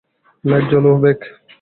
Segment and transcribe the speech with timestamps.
[0.43, 1.19] Light জালো, bake.